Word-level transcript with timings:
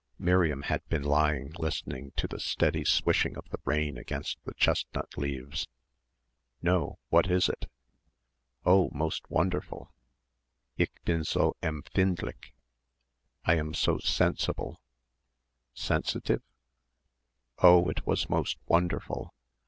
Miriam 0.17 0.63
had 0.63 0.83
been 0.89 1.03
lying 1.03 1.51
listening 1.59 2.11
to 2.15 2.27
the 2.27 2.39
steady 2.39 2.83
swishing 2.83 3.37
of 3.37 3.47
the 3.49 3.59
rain 3.65 3.99
against 3.99 4.39
the 4.45 4.53
chestnut 4.55 5.15
leaves. 5.15 5.67
"No; 6.59 6.97
what 7.09 7.29
is 7.29 7.47
it?" 7.47 7.69
"Oh, 8.65 8.89
most 8.93 9.21
wonderful. 9.29 9.93
Ich 10.75 10.89
bin 11.05 11.23
so 11.23 11.55
empfindlich. 11.61 12.53
I 13.45 13.57
am 13.57 13.75
so 13.75 13.99
sensible." 13.99 14.81
"Sensitive?" 15.75 16.41
"Oh, 17.59 17.87
it 17.87 18.07
was 18.07 18.27
most 18.27 18.57
wonderful. 18.65 19.35